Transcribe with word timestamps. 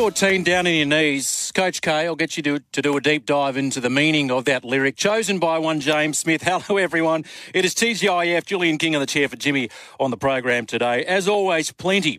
314 0.00 0.44
down 0.44 0.66
in 0.66 0.76
your 0.76 0.86
knees. 0.86 1.52
Coach 1.54 1.82
K, 1.82 2.06
I'll 2.06 2.16
get 2.16 2.34
you 2.38 2.42
to, 2.44 2.60
to 2.72 2.80
do 2.80 2.96
a 2.96 3.02
deep 3.02 3.26
dive 3.26 3.58
into 3.58 3.82
the 3.82 3.90
meaning 3.90 4.30
of 4.30 4.46
that 4.46 4.64
lyric. 4.64 4.96
Chosen 4.96 5.38
by 5.38 5.58
one 5.58 5.78
James 5.78 6.16
Smith. 6.16 6.42
Hello, 6.46 6.78
everyone. 6.78 7.26
It 7.52 7.66
is 7.66 7.74
TGIF. 7.74 8.46
Julian 8.46 8.78
King 8.78 8.96
on 8.96 9.00
the 9.00 9.06
chair 9.06 9.28
for 9.28 9.36
Jimmy 9.36 9.68
on 9.98 10.10
the 10.10 10.16
program 10.16 10.64
today. 10.64 11.04
As 11.04 11.28
always, 11.28 11.70
plenty 11.70 12.18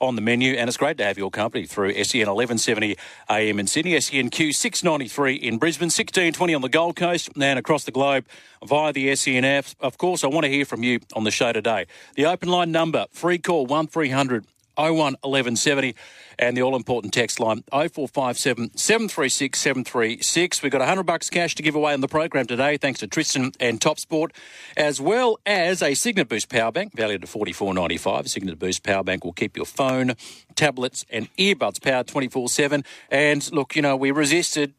on 0.00 0.16
the 0.16 0.20
menu, 0.20 0.54
and 0.54 0.66
it's 0.66 0.76
great 0.76 0.98
to 0.98 1.04
have 1.04 1.16
your 1.16 1.30
company 1.30 1.66
through 1.66 1.92
SEN 2.02 2.26
1170 2.26 2.96
AM 3.30 3.60
in 3.60 3.68
Sydney, 3.68 3.92
SENQ 3.92 4.52
693 4.52 5.36
in 5.36 5.58
Brisbane, 5.58 5.86
1620 5.86 6.52
on 6.52 6.62
the 6.62 6.68
Gold 6.68 6.96
Coast, 6.96 7.30
and 7.40 7.60
across 7.60 7.84
the 7.84 7.92
globe 7.92 8.26
via 8.66 8.92
the 8.92 9.14
SEN 9.14 9.44
app. 9.44 9.66
Of 9.78 9.98
course, 9.98 10.24
I 10.24 10.26
want 10.26 10.46
to 10.46 10.50
hear 10.50 10.64
from 10.64 10.82
you 10.82 10.98
on 11.14 11.22
the 11.22 11.30
show 11.30 11.52
today. 11.52 11.86
The 12.16 12.26
open 12.26 12.48
line 12.48 12.72
number, 12.72 13.06
free 13.12 13.38
call 13.38 13.66
1300 13.66 14.44
01 14.76 14.96
1170 14.96 15.94
and 16.38 16.56
the 16.56 16.62
all 16.62 16.74
important 16.74 17.12
text 17.12 17.38
line 17.40 17.62
0457 17.70 18.76
736 18.76 19.58
736. 19.58 20.62
We've 20.62 20.72
got 20.72 20.80
100 20.80 21.04
bucks 21.04 21.30
cash 21.30 21.54
to 21.56 21.62
give 21.62 21.74
away 21.74 21.92
on 21.92 22.00
the 22.00 22.08
program 22.08 22.46
today 22.46 22.76
thanks 22.76 23.00
to 23.00 23.06
Tristan 23.06 23.52
and 23.60 23.80
Top 23.80 23.98
Sport, 23.98 24.32
as 24.76 25.00
well 25.00 25.38
as 25.44 25.82
a 25.82 25.94
Cygnett 25.94 26.28
Boost 26.28 26.48
power 26.48 26.72
bank 26.72 26.94
valued 26.94 27.22
at 27.22 27.28
44.95. 27.28 28.28
Cygnett 28.28 28.58
Boost 28.58 28.82
power 28.82 29.04
bank 29.04 29.24
will 29.24 29.32
keep 29.32 29.56
your 29.56 29.66
phone, 29.66 30.14
tablets, 30.54 31.04
and 31.10 31.32
earbuds 31.36 31.82
powered 31.82 32.06
24 32.06 32.48
7. 32.48 32.84
And 33.10 33.52
look, 33.52 33.76
you 33.76 33.82
know, 33.82 33.96
we 33.96 34.10
resisted 34.10 34.74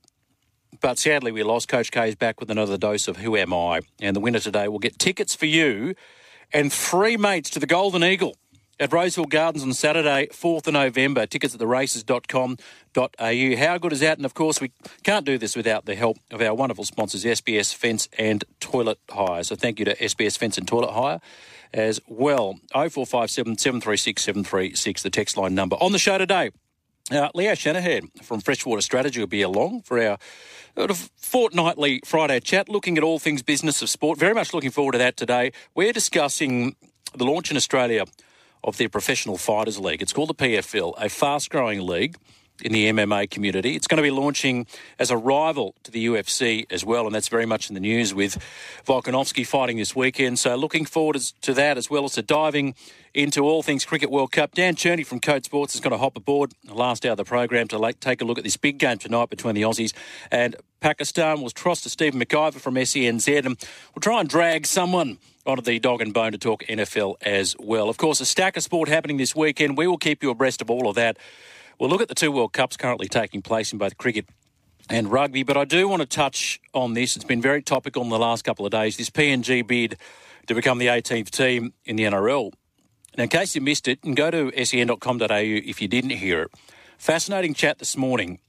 but 0.80 0.98
sadly 0.98 1.32
we 1.32 1.44
lost. 1.44 1.68
Coach 1.68 1.92
K 1.92 2.10
is 2.10 2.16
back 2.16 2.40
with 2.40 2.50
another 2.50 2.78
dose 2.78 3.08
of 3.08 3.18
Who 3.18 3.36
Am 3.36 3.54
I? 3.54 3.82
And 4.00 4.16
the 4.16 4.20
winner 4.20 4.40
today 4.40 4.68
will 4.68 4.80
get 4.80 4.98
tickets 4.98 5.36
for 5.36 5.46
you 5.46 5.96
and 6.54 6.72
three 6.72 7.18
mates 7.18 7.50
to 7.52 7.60
the 7.60 7.68
Golden 7.68 8.04
Eagle 8.04 8.36
at 8.82 8.92
Rosehill 8.92 9.26
Gardens 9.26 9.64
on 9.64 9.74
Saturday, 9.74 10.28
4th 10.32 10.66
of 10.66 10.74
November. 10.74 11.28
Tickets 11.28 11.54
at 11.54 11.62
theraces.com.au. 11.62 13.56
How 13.56 13.78
good 13.78 13.94
is 13.94 14.00
that? 14.00 14.18
And 14.18 14.26
of 14.26 14.34
course, 14.34 14.60
we 14.60 14.72
can't 15.04 15.24
do 15.24 15.38
this 15.38 15.56
without 15.56 15.86
the 15.86 15.94
help 15.94 16.18
of 16.32 16.42
our 16.42 16.56
wonderful 16.56 16.84
sponsors, 16.84 17.24
SBS 17.24 17.76
Fence 17.76 18.10
and 18.18 18.44
Toilet 18.60 18.98
Hire. 19.12 19.44
So 19.44 19.56
thank 19.56 19.78
you 19.78 19.86
to 19.86 19.96
SBS 19.96 20.36
Fence 20.36 20.58
and 20.58 20.68
Toilet 20.68 20.92
Hire 20.94 21.22
as 21.72 22.02
well. 22.08 22.60
0457 22.74 23.60
736 23.60 24.24
736, 24.24 25.04
the 25.04 25.12
text 25.12 25.38
line 25.38 25.54
number. 25.54 25.76
On 25.76 25.92
the 25.92 26.00
show 26.00 26.18
today, 26.18 26.50
uh, 27.12 27.30
Leo 27.36 27.54
Shanahan 27.54 28.10
from 28.24 28.42
Freshwater 28.42 28.82
Strategy 28.82 29.20
will 29.20 29.28
be 29.28 29.44
along 29.44 29.84
for 29.84 30.02
our 30.02 30.18
fortnightly 31.18 32.02
Friday 32.04 32.40
chat, 32.40 32.68
looking 32.68 32.98
at 32.98 33.04
all 33.04 33.20
things 33.20 33.44
business 33.44 33.84
of 33.84 33.90
sport. 33.90 34.18
Very 34.18 34.34
much 34.34 34.56
looking 34.56 34.72
forward 34.72 34.94
to 34.94 34.98
that 34.98 35.18
today. 35.18 35.52
We're 35.76 35.94
discussing 35.94 36.76
the 37.16 37.26
launch 37.26 37.52
in 37.52 37.58
Australia 37.58 38.06
of 38.64 38.78
their 38.78 38.90
professional 38.90 39.38
fighters 39.38 39.80
league. 39.80 40.02
It's 40.02 40.14
called 40.14 40.30
the 40.30 40.36
PFL, 40.36 40.94
a 40.98 41.10
fast 41.10 41.50
growing 41.50 41.82
league 41.86 42.18
in 42.64 42.72
the 42.72 42.92
MMA 42.92 43.30
community. 43.30 43.76
It's 43.76 43.88
going 43.88 43.98
to 43.98 44.04
be 44.04 44.12
launching 44.12 44.68
as 45.00 45.12
a 45.12 45.18
rival 45.18 45.76
to 45.84 45.92
the 45.92 46.06
UFC 46.06 46.72
as 46.72 46.86
well, 46.86 47.06
and 47.06 47.16
that's 47.16 47.28
very 47.28 47.46
much 47.46 47.70
in 47.70 47.74
the 47.74 47.80
news 47.80 48.14
with 48.14 48.38
Volkanovski 48.86 49.46
fighting 49.46 49.78
this 49.78 49.96
weekend. 49.96 50.40
So 50.40 50.56
looking 50.56 50.86
forward 50.86 51.18
to 51.42 51.54
that 51.54 51.78
as 51.78 51.90
well 51.90 52.06
as 52.06 52.14
to 52.14 52.22
diving 52.22 52.76
into 53.14 53.42
all 53.42 53.64
things 53.64 53.84
Cricket 53.84 54.10
World 54.10 54.32
Cup. 54.32 54.54
Dan 54.54 54.76
Cherney 54.76 55.06
from 55.06 55.20
Code 55.20 55.44
Sports 55.44 55.76
is 55.76 55.82
going 55.82 55.92
to 55.92 55.98
hop 55.98 56.16
aboard 56.16 56.54
the 56.64 56.74
last 56.74 57.06
hour 57.06 57.12
of 57.12 57.18
the 57.18 57.26
program 57.26 57.68
to 57.70 57.94
take 58.00 58.22
a 58.22 58.26
look 58.26 58.38
at 58.38 58.44
this 58.44 58.58
big 58.58 58.78
game 58.78 58.98
tonight 58.98 59.30
between 59.30 59.56
the 59.56 59.64
Aussies 59.64 59.94
and 60.32 60.56
Pakistan. 60.80 61.42
We'll 61.42 61.50
trust 61.50 61.84
to 61.84 61.90
Stephen 61.90 62.20
McIver 62.22 62.60
from 62.60 62.76
SENZ 62.76 63.46
and 63.46 63.58
we'll 63.94 64.02
try 64.02 64.20
and 64.20 64.30
drag 64.30 64.66
someone 64.66 65.18
onto 65.46 65.62
the 65.62 65.80
dog 65.80 66.02
and 66.02 66.14
bone 66.14 66.32
to 66.32 66.38
talk 66.38 66.64
NFL 66.64 67.16
as 67.22 67.56
well. 67.60 67.90
Of 67.90 67.98
course, 67.98 68.22
a 68.22 68.26
stack 68.26 68.58
of 68.58 68.64
sport 68.64 68.90
happening 68.90 69.18
this 69.18 69.36
weekend. 69.36 69.78
We 69.78 69.88
will 69.88 69.98
keep 69.98 70.24
you 70.24 70.30
abreast 70.30 70.62
of 70.62 70.70
all 70.70 70.88
of 70.88 70.96
that. 70.96 71.18
We'll 71.80 71.90
look 71.90 72.02
at 72.02 72.08
the 72.08 72.16
two 72.16 72.32
World 72.32 72.54
Cups 72.54 72.78
currently 72.78 73.08
taking 73.08 73.42
place 73.42 73.74
in 73.74 73.80
both 73.80 73.98
cricket 73.98 74.28
and 74.90 75.12
rugby, 75.12 75.44
but 75.44 75.58
I 75.58 75.66
do 75.66 75.88
want 75.88 76.02
to 76.02 76.06
touch 76.06 76.60
on 76.74 76.94
this. 76.94 77.16
It's 77.16 77.26
been 77.26 77.42
very 77.42 77.62
topical 77.62 78.04
in 78.04 78.10
the 78.10 78.20
last 78.20 78.44
couple 78.44 78.66
of 78.66 78.72
days. 78.72 78.98
This 78.98 79.10
PNG 79.10 79.66
bid 79.66 79.98
to 80.48 80.54
become 80.54 80.78
the 80.78 80.88
18th 80.88 81.30
team 81.30 81.74
in 81.86 81.96
the 81.96 82.04
NRL. 82.04 82.52
Now, 83.18 83.24
in 83.24 83.30
case 83.30 83.56
you 83.56 83.62
missed 83.62 83.88
it, 83.88 84.00
and 84.04 84.16
go 84.16 84.32
to 84.32 84.52
sen.com.au 84.66 85.26
if 85.30 85.82
you 85.82 85.88
didn't 85.88 86.12
hear 86.12 86.44
it. 86.44 86.52
Fascinating 86.98 87.54
chat 87.54 87.80
this 87.80 87.98
morning 87.98 88.40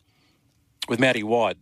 with 0.88 1.00
Matty 1.00 1.22
White, 1.22 1.56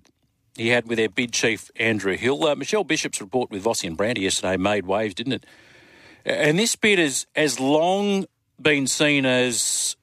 he 0.57 0.69
had 0.69 0.89
with 0.89 0.99
their 0.99 1.09
bid 1.09 1.33
chief, 1.33 1.71
Andrew 1.77 2.17
Hill. 2.17 2.45
Uh, 2.45 2.55
Michelle 2.55 2.85
Bishop's 2.85 3.21
report 3.21 3.51
with 3.51 3.65
Vossi 3.65 3.87
and 3.87 3.97
Brandy 3.97 4.23
yesterday 4.23 4.57
made 4.57 4.87
waves, 4.87 5.15
didn't 5.15 5.33
it? 5.35 5.47
And 6.25 6.59
this 6.59 6.77
bid 6.77 6.99
has, 6.99 7.27
has 7.35 7.59
long 7.59 8.27
been 8.61 8.87
seen 8.87 9.25
as 9.25 9.97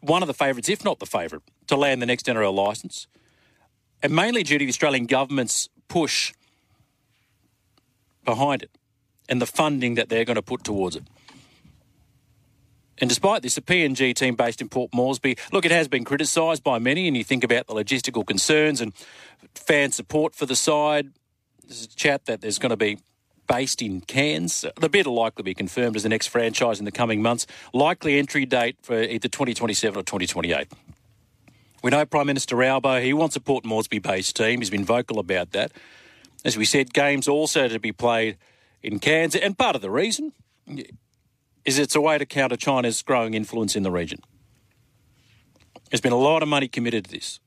one 0.00 0.22
of 0.22 0.26
the 0.26 0.34
favourites, 0.34 0.68
if 0.68 0.84
not 0.84 0.98
the 0.98 1.06
favourite, 1.06 1.42
to 1.68 1.76
land 1.76 2.02
the 2.02 2.06
next 2.06 2.26
NRL 2.26 2.54
licence. 2.54 3.06
And 4.02 4.14
mainly 4.14 4.42
due 4.42 4.58
to 4.58 4.64
the 4.64 4.68
Australian 4.68 5.06
government's 5.06 5.68
push 5.88 6.34
behind 8.24 8.62
it 8.62 8.70
and 9.28 9.40
the 9.40 9.46
funding 9.46 9.94
that 9.94 10.08
they're 10.08 10.24
going 10.24 10.36
to 10.36 10.42
put 10.42 10.64
towards 10.64 10.96
it. 10.96 11.04
And 12.98 13.08
despite 13.08 13.42
this, 13.42 13.56
a 13.56 13.60
PNG 13.60 14.14
team 14.14 14.36
based 14.36 14.60
in 14.60 14.68
Port 14.68 14.90
Moresby, 14.94 15.36
look, 15.52 15.64
it 15.64 15.70
has 15.70 15.88
been 15.88 16.04
criticised 16.04 16.62
by 16.62 16.78
many, 16.78 17.08
and 17.08 17.16
you 17.16 17.24
think 17.24 17.44
about 17.44 17.66
the 17.66 17.74
logistical 17.74 18.26
concerns 18.26 18.80
and 18.80 18.92
fan 19.54 19.92
support 19.92 20.34
for 20.34 20.46
the 20.46 20.56
side. 20.56 21.10
There's 21.66 21.84
a 21.84 21.88
chat 21.88 22.26
that 22.26 22.40
there's 22.40 22.58
going 22.58 22.70
to 22.70 22.76
be 22.76 22.98
based 23.46 23.82
in 23.82 24.00
Cairns. 24.00 24.64
The 24.80 24.88
bid 24.88 25.06
will 25.06 25.14
likely 25.14 25.42
be 25.42 25.54
confirmed 25.54 25.96
as 25.96 26.02
the 26.02 26.08
next 26.08 26.28
franchise 26.28 26.78
in 26.78 26.84
the 26.84 26.92
coming 26.92 27.20
months. 27.20 27.46
Likely 27.72 28.18
entry 28.18 28.46
date 28.46 28.76
for 28.82 29.02
either 29.02 29.28
2027 29.28 29.98
or 29.98 30.02
2028. 30.02 30.68
We 31.82 31.90
know 31.90 32.06
Prime 32.06 32.26
Minister 32.26 32.62
Albo, 32.62 33.00
he 33.00 33.12
wants 33.12 33.36
a 33.36 33.40
Port 33.40 33.64
Moresby 33.64 33.98
based 33.98 34.36
team. 34.36 34.60
He's 34.60 34.70
been 34.70 34.84
vocal 34.86 35.18
about 35.18 35.52
that. 35.52 35.72
As 36.44 36.56
we 36.56 36.64
said, 36.64 36.94
games 36.94 37.28
also 37.28 37.68
to 37.68 37.78
be 37.78 37.92
played 37.92 38.38
in 38.82 38.98
Cairns. 38.98 39.34
And 39.34 39.56
part 39.58 39.76
of 39.76 39.82
the 39.82 39.90
reason 39.90 40.32
is 41.64 41.78
it's 41.78 41.94
a 41.94 42.00
way 42.00 42.18
to 42.18 42.26
counter 42.26 42.56
China's 42.56 43.02
growing 43.02 43.34
influence 43.34 43.76
in 43.76 43.82
the 43.82 43.90
region. 43.90 44.20
There's 45.90 46.00
been 46.00 46.12
a 46.12 46.16
lot 46.16 46.42
of 46.42 46.48
money 46.48 46.68
committed 46.68 47.04
to 47.06 47.10
this. 47.10 47.40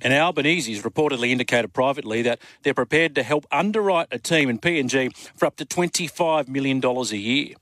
And 0.00 0.12
Albanese 0.12 0.72
has 0.72 0.84
reportedly 0.84 1.30
indicated 1.30 1.72
privately 1.72 2.22
that 2.22 2.38
they're 2.62 2.74
prepared 2.74 3.14
to 3.16 3.22
help 3.22 3.46
underwrite 3.50 4.08
a 4.12 4.18
team 4.18 4.48
in 4.48 4.58
PNG 4.58 5.14
for 5.36 5.46
up 5.46 5.56
to 5.56 5.64
$25 5.64 6.48
million 6.48 6.84
a 6.84 7.02
year. 7.16 7.54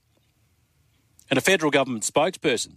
And 1.29 1.37
a 1.37 1.41
federal 1.41 1.71
government 1.71 2.03
spokesperson 2.03 2.75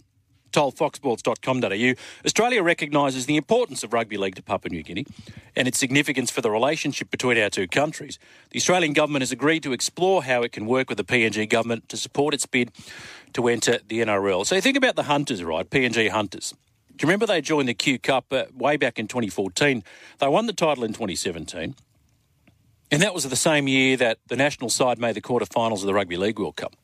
told 0.51 0.75
foxsports.com.au 0.75 1.93
Australia 2.25 2.63
recognises 2.63 3.25
the 3.25 3.37
importance 3.37 3.83
of 3.83 3.93
rugby 3.93 4.17
league 4.17 4.35
to 4.35 4.43
Papua 4.43 4.71
New 4.71 4.83
Guinea 4.83 5.05
and 5.55 5.67
its 5.67 5.77
significance 5.77 6.31
for 6.31 6.41
the 6.41 6.51
relationship 6.51 7.09
between 7.11 7.37
our 7.37 7.49
two 7.49 7.67
countries. 7.67 8.19
The 8.51 8.57
Australian 8.57 8.93
government 8.93 9.21
has 9.21 9.31
agreed 9.31 9.63
to 9.63 9.73
explore 9.73 10.23
how 10.23 10.43
it 10.43 10.51
can 10.51 10.65
work 10.65 10.89
with 10.89 10.97
the 10.97 11.03
PNG 11.03 11.47
government 11.49 11.89
to 11.89 11.97
support 11.97 12.33
its 12.33 12.45
bid 12.45 12.71
to 13.33 13.47
enter 13.47 13.79
the 13.87 13.99
NRL. 13.99 14.45
So 14.45 14.59
think 14.59 14.77
about 14.77 14.95
the 14.95 15.03
Hunters, 15.03 15.43
right? 15.43 15.69
PNG 15.69 16.09
Hunters. 16.09 16.53
Do 16.89 17.05
you 17.05 17.07
remember 17.07 17.25
they 17.25 17.41
joined 17.41 17.69
the 17.69 17.73
Q 17.73 17.97
Cup 17.97 18.25
uh, 18.31 18.45
way 18.53 18.77
back 18.77 18.99
in 18.99 19.07
2014? 19.07 19.83
They 20.19 20.27
won 20.27 20.45
the 20.45 20.53
title 20.53 20.83
in 20.83 20.93
2017. 20.93 21.75
And 22.91 23.01
that 23.01 23.13
was 23.13 23.27
the 23.27 23.35
same 23.37 23.67
year 23.69 23.95
that 23.97 24.19
the 24.27 24.35
national 24.35 24.69
side 24.69 24.99
made 24.99 25.15
the 25.15 25.21
quarterfinals 25.21 25.79
of 25.79 25.85
the 25.85 25.93
Rugby 25.93 26.17
League 26.17 26.37
World 26.37 26.57
Cup. 26.57 26.75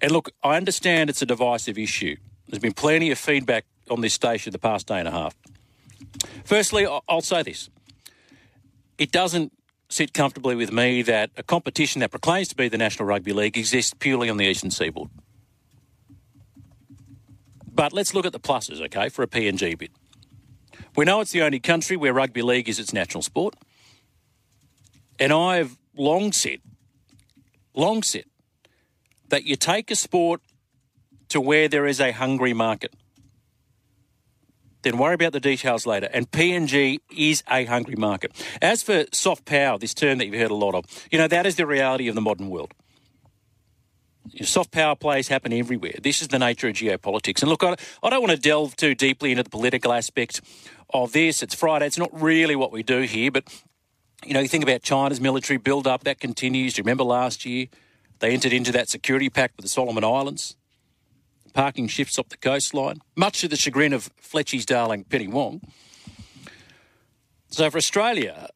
And 0.00 0.10
look, 0.10 0.30
I 0.42 0.56
understand 0.56 1.10
it's 1.10 1.22
a 1.22 1.26
divisive 1.26 1.78
issue. 1.78 2.16
There's 2.52 2.60
been 2.60 2.74
plenty 2.74 3.10
of 3.10 3.18
feedback 3.18 3.64
on 3.90 4.02
this 4.02 4.12
station 4.12 4.52
the 4.52 4.58
past 4.58 4.86
day 4.86 4.98
and 4.98 5.08
a 5.08 5.10
half. 5.10 5.34
Firstly, 6.44 6.86
I'll 7.08 7.22
say 7.22 7.42
this. 7.42 7.70
It 8.98 9.10
doesn't 9.10 9.54
sit 9.88 10.12
comfortably 10.12 10.54
with 10.54 10.70
me 10.70 11.00
that 11.00 11.30
a 11.38 11.42
competition 11.42 12.00
that 12.00 12.10
proclaims 12.10 12.48
to 12.48 12.54
be 12.54 12.68
the 12.68 12.76
National 12.76 13.06
Rugby 13.06 13.32
League 13.32 13.56
exists 13.56 13.94
purely 13.98 14.28
on 14.28 14.36
the 14.36 14.44
eastern 14.44 14.70
seaboard. 14.70 15.08
But 17.72 17.94
let's 17.94 18.12
look 18.12 18.26
at 18.26 18.32
the 18.32 18.40
pluses, 18.40 18.82
okay, 18.82 19.08
for 19.08 19.22
a 19.22 19.26
PNG 19.26 19.78
bid. 19.78 19.90
We 20.94 21.06
know 21.06 21.22
it's 21.22 21.32
the 21.32 21.40
only 21.40 21.58
country 21.58 21.96
where 21.96 22.12
rugby 22.12 22.42
league 22.42 22.68
is 22.68 22.78
its 22.78 22.92
national 22.92 23.22
sport. 23.22 23.56
And 25.18 25.32
I've 25.32 25.78
long 25.96 26.32
said, 26.32 26.60
long 27.72 28.02
said, 28.02 28.26
that 29.30 29.44
you 29.44 29.56
take 29.56 29.90
a 29.90 29.96
sport 29.96 30.42
to 31.32 31.40
where 31.40 31.66
there 31.66 31.86
is 31.86 31.98
a 31.98 32.12
hungry 32.12 32.52
market. 32.52 32.94
Then 34.82 34.98
worry 34.98 35.14
about 35.14 35.32
the 35.32 35.40
details 35.40 35.86
later. 35.86 36.08
And 36.12 36.30
PNG 36.30 36.98
is 37.16 37.42
a 37.50 37.64
hungry 37.64 37.96
market. 37.96 38.32
As 38.60 38.82
for 38.82 39.04
soft 39.12 39.46
power, 39.46 39.78
this 39.78 39.94
term 39.94 40.18
that 40.18 40.26
you've 40.26 40.38
heard 40.38 40.50
a 40.50 40.54
lot 40.54 40.74
of, 40.74 40.84
you 41.10 41.18
know, 41.18 41.28
that 41.28 41.46
is 41.46 41.56
the 41.56 41.66
reality 41.66 42.08
of 42.08 42.14
the 42.14 42.20
modern 42.20 42.50
world. 42.50 42.74
Soft 44.42 44.72
power 44.72 44.94
plays 44.94 45.28
happen 45.28 45.52
everywhere. 45.52 45.94
This 46.02 46.20
is 46.20 46.28
the 46.28 46.38
nature 46.38 46.68
of 46.68 46.74
geopolitics. 46.74 47.40
And 47.42 47.48
look, 47.48 47.62
I, 47.64 47.76
don't 48.10 48.20
want 48.20 48.32
to 48.32 48.38
delve 48.38 48.76
too 48.76 48.94
deeply 48.94 49.30
into 49.30 49.42
the 49.42 49.50
political 49.50 49.92
aspect 49.92 50.42
of 50.90 51.12
this. 51.12 51.42
It's 51.42 51.54
Friday. 51.54 51.86
It's 51.86 51.98
not 51.98 52.10
really 52.12 52.56
what 52.56 52.72
we 52.72 52.82
do 52.82 53.02
here. 53.02 53.30
But, 53.30 53.44
you 54.24 54.34
know, 54.34 54.40
you 54.40 54.48
think 54.48 54.64
about 54.64 54.82
China's 54.82 55.20
military 55.20 55.56
build 55.56 55.86
up, 55.86 56.04
that 56.04 56.20
continues. 56.20 56.74
Do 56.74 56.80
you 56.80 56.84
remember 56.84 57.04
last 57.04 57.46
year? 57.46 57.68
They 58.18 58.32
entered 58.32 58.52
into 58.52 58.70
that 58.72 58.88
security 58.88 59.30
pact 59.30 59.56
with 59.56 59.64
the 59.64 59.70
Solomon 59.70 60.04
Islands. 60.04 60.56
Parking 61.52 61.88
shifts 61.88 62.18
up 62.18 62.28
the 62.28 62.36
coastline, 62.36 63.00
much 63.16 63.40
to 63.40 63.48
the 63.48 63.56
chagrin 63.56 63.92
of 63.92 64.10
Fletchy's 64.16 64.66
darling 64.66 65.04
Penny 65.04 65.28
Wong. 65.28 65.60
So 67.48 67.70
for 67.70 67.76
Australia, 67.76 68.48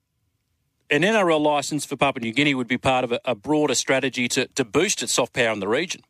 an 0.90 1.02
NRL 1.02 1.40
licence 1.40 1.84
for 1.84 1.96
Papua 1.96 2.22
New 2.22 2.32
Guinea 2.32 2.54
would 2.54 2.68
be 2.68 2.78
part 2.78 3.04
of 3.04 3.12
a, 3.12 3.20
a 3.24 3.34
broader 3.34 3.74
strategy 3.74 4.28
to, 4.28 4.46
to 4.48 4.64
boost 4.64 5.02
its 5.02 5.14
soft 5.14 5.32
power 5.32 5.52
in 5.52 5.60
the 5.60 5.68
region. 5.68 6.02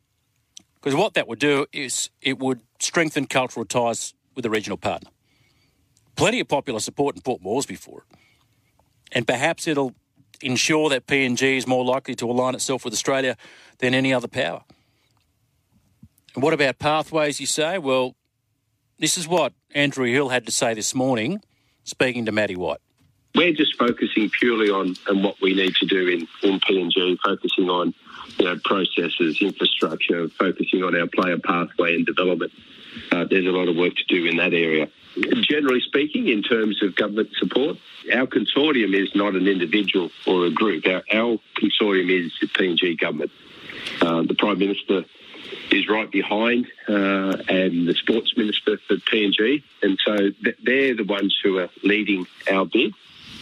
Because 0.75 0.95
what 0.95 1.15
that 1.15 1.27
would 1.27 1.39
do 1.39 1.65
is 1.73 2.09
it 2.21 2.39
would 2.39 2.61
strengthen 2.79 3.25
cultural 3.25 3.65
ties 3.65 4.13
with 4.35 4.45
a 4.45 4.49
regional 4.49 4.77
partner. 4.77 5.09
Plenty 6.15 6.39
of 6.39 6.47
popular 6.47 6.79
support 6.79 7.15
in 7.15 7.21
Port 7.21 7.41
Moresby 7.41 7.75
for 7.75 7.99
it. 8.01 8.17
And 9.11 9.27
perhaps 9.27 9.67
it'll 9.67 9.93
ensure 10.41 10.89
that 10.89 11.07
PNG 11.07 11.57
is 11.57 11.67
more 11.67 11.83
likely 11.83 12.15
to 12.15 12.29
align 12.29 12.55
itself 12.55 12.85
with 12.85 12.93
Australia 12.93 13.35
than 13.79 13.93
any 13.93 14.13
other 14.13 14.27
power. 14.27 14.63
And 16.37 16.43
what 16.43 16.53
about 16.53 16.77
pathways, 16.77 17.39
you 17.39 17.47
say? 17.47 17.79
Well, 17.79 18.15
this 18.99 19.17
is 19.17 19.27
what 19.27 19.53
Andrew 19.73 20.05
Hill 20.05 20.29
had 20.29 20.45
to 20.45 20.51
say 20.51 20.75
this 20.75 20.93
morning, 20.93 21.41
speaking 21.83 22.27
to 22.27 22.31
Matty 22.31 22.55
White. 22.55 22.77
We're 23.33 23.53
just 23.53 23.75
focusing 23.75 24.29
purely 24.29 24.69
on, 24.69 24.93
on 25.09 25.23
what 25.23 25.41
we 25.41 25.55
need 25.55 25.73
to 25.77 25.87
do 25.87 26.07
in, 26.07 26.27
in 26.47 26.59
PNG, 26.59 27.17
focusing 27.25 27.71
on 27.71 27.91
you 28.37 28.45
know, 28.45 28.59
processes, 28.63 29.41
infrastructure, 29.41 30.29
focusing 30.29 30.83
on 30.83 30.95
our 30.95 31.07
player 31.07 31.39
pathway 31.39 31.95
and 31.95 32.05
development. 32.05 32.51
Uh, 33.11 33.25
there's 33.27 33.47
a 33.47 33.49
lot 33.49 33.67
of 33.67 33.75
work 33.75 33.95
to 33.95 34.03
do 34.07 34.27
in 34.27 34.37
that 34.37 34.53
area. 34.53 34.89
Generally 35.41 35.81
speaking, 35.87 36.27
in 36.27 36.43
terms 36.43 36.83
of 36.83 36.95
government 36.95 37.29
support, 37.39 37.77
our 38.13 38.27
consortium 38.27 38.93
is 38.93 39.09
not 39.15 39.33
an 39.33 39.47
individual 39.47 40.11
or 40.27 40.45
a 40.45 40.51
group. 40.51 40.85
Our, 40.85 41.01
our 41.11 41.39
consortium 41.59 42.11
is 42.11 42.31
the 42.39 42.45
PNG 42.45 42.95
government. 42.95 43.31
Uh, 44.01 44.21
the 44.21 44.35
Prime 44.35 44.59
Minister 44.59 45.03
is 45.77 45.87
right 45.87 46.09
behind, 46.09 46.67
uh, 46.89 47.37
and 47.47 47.87
the 47.87 47.93
Sports 47.93 48.35
Minister 48.35 48.77
for 48.87 48.95
PNG. 48.95 49.63
And 49.81 49.97
so 50.03 50.31
they're 50.63 50.95
the 50.95 51.03
ones 51.03 51.37
who 51.41 51.59
are 51.59 51.69
leading 51.83 52.25
our 52.51 52.65
bid. 52.65 52.93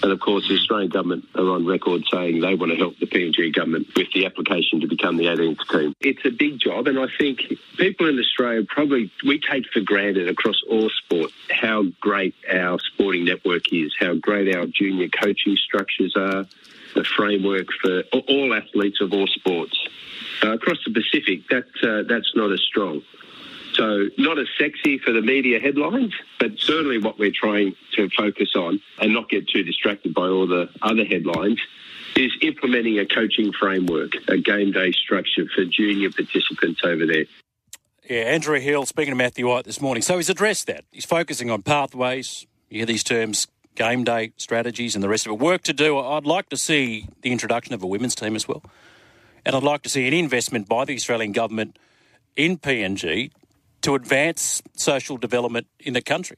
And 0.04 0.12
of 0.12 0.20
course, 0.20 0.48
the 0.48 0.56
Australian 0.56 0.90
government 0.90 1.26
are 1.36 1.50
on 1.50 1.66
record 1.66 2.04
saying 2.12 2.42
they 2.42 2.56
want 2.56 2.72
to 2.72 2.78
help 2.78 2.98
the 3.00 3.06
PNG 3.06 3.54
government 3.54 3.88
with 3.96 4.12
the 4.14 4.26
application 4.26 4.82
to 4.82 4.88
become 4.88 5.18
the 5.18 5.26
18th 5.26 5.70
team. 5.70 5.96
It's 6.00 6.26
a 6.26 6.30
big 6.30 6.60
job, 6.60 6.88
and 6.88 7.00
I 7.00 7.08
think 7.18 7.42
people 7.78 8.08
in 8.08 8.20
Australia 8.20 8.66
probably 8.68 9.12
we 9.26 9.40
take 9.40 9.66
for 9.72 9.80
granted 9.82 10.30
across 10.30 10.62
all 10.70 10.90
sport 10.90 11.32
how 11.50 11.84
great 12.00 12.36
our 12.52 12.78
sporting 12.80 13.26
network 13.26 13.72
is, 13.72 13.96
how 14.00 14.16
great 14.16 14.54
our 14.56 14.66
junior 14.68 15.08
coaching 15.08 15.56
structures 15.58 16.16
are, 16.16 16.46
the 16.94 17.04
framework 17.04 17.68
for 17.82 18.02
all 18.28 18.54
athletes 18.54 19.02
of 19.02 19.14
all 19.14 19.28
sports. 19.28 19.78
Uh, 20.44 20.54
across 20.54 20.78
the 20.86 20.92
Pacific, 20.92 21.48
that 21.50 21.66
uh, 21.82 22.04
that's 22.08 22.36
not 22.36 22.52
as 22.52 22.62
strong. 22.62 23.02
So, 23.75 24.07
not 24.18 24.39
as 24.39 24.48
sexy 24.57 25.00
for 25.00 25.12
the 25.12 25.22
media 25.22 25.60
headlines, 25.60 26.13
but 26.39 26.51
certainly 26.57 26.98
what 26.98 27.19
we're 27.19 27.31
trying 27.31 27.75
to 27.95 28.10
focus 28.10 28.54
on 28.56 28.81
and 29.00 29.13
not 29.13 29.30
get 29.30 29.50
too 29.50 29.63
distracted 29.63 30.13
by 30.13 30.27
all 30.27 30.48
the 30.48 30.69
other 30.81 31.04
headlines 31.04 31.60
is 32.16 32.31
implementing 32.42 33.00
a 33.00 33.06
coaching 33.06 33.51
framework, 33.51 34.13
a 34.30 34.38
game 34.38 34.72
day 34.72 34.94
structure 34.94 35.45
for 35.54 35.66
junior 35.66 36.10
participants 36.10 36.81
over 36.86 37.06
there. 37.06 37.25
Yeah, 38.10 38.22
Andrew 38.22 38.60
Hill 38.60 38.86
speaking 38.86 39.12
to 39.12 39.16
Matthew 39.16 39.48
White 39.48 39.66
this 39.66 39.81
morning. 39.81 40.01
So 40.01 40.16
he's 40.16 40.30
addressed 40.30 40.68
that. 40.68 40.86
He's 40.92 41.06
focusing 41.06 41.50
on 41.50 41.62
pathways. 41.62 42.48
You 42.69 42.77
hear 42.77 42.86
these 42.86 43.04
terms, 43.04 43.48
game 43.75 44.06
day 44.06 44.31
strategies, 44.38 44.95
and 44.95 45.04
the 45.04 45.10
rest 45.10 45.25
of 45.25 45.33
it. 45.33 45.39
Work 45.39 45.63
to 45.63 45.74
do. 45.74 45.98
I'd 45.98 46.25
like 46.25 46.48
to 46.50 46.57
see 46.57 47.10
the 47.24 47.31
introduction 47.31 47.74
of 47.74 47.83
a 47.83 47.88
women's 47.88 48.16
team 48.16 48.36
as 48.36 48.48
well. 48.48 48.63
And 49.45 49.56
I'd 49.56 49.63
like 49.63 49.81
to 49.81 49.89
see 49.89 50.07
an 50.07 50.13
investment 50.13 50.69
by 50.69 50.86
the 50.86 50.95
Australian 50.95 51.33
government 51.33 51.77
in 52.38 52.57
PNG 52.57 53.31
to 53.86 53.94
advance 53.94 54.64
social 54.74 55.16
development 55.16 55.68
in 55.80 55.94
the 55.94 56.02
country. 56.02 56.38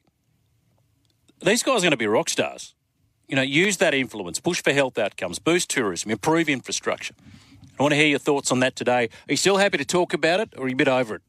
These 1.42 1.64
guys 1.64 1.78
are 1.78 1.84
going 1.84 1.92
to 1.92 1.98
be 1.98 2.06
rock 2.06 2.28
stars. 2.28 2.76
You 3.30 3.38
know, 3.38 3.42
use 3.42 3.78
that 3.78 3.94
influence, 3.94 4.42
push 4.42 4.62
for 4.62 4.74
health 4.74 4.98
outcomes, 4.98 5.40
boost 5.40 5.70
tourism, 5.70 6.12
improve 6.12 6.50
infrastructure. 6.50 7.14
I 7.80 7.84
want 7.84 7.94
to 7.94 7.96
hear 7.96 8.08
your 8.08 8.20
thoughts 8.20 8.52
on 8.52 8.60
that 8.60 8.76
today. 8.76 9.06
Are 9.06 9.32
you 9.32 9.38
still 9.38 9.56
happy 9.56 9.78
to 9.78 9.86
talk 9.86 10.14
about 10.14 10.42
it 10.42 10.50
or 10.58 10.66
are 10.66 10.68
you 10.68 10.74
a 10.74 10.78
bit 10.78 10.90
over 10.90 11.16
it? 11.16 11.22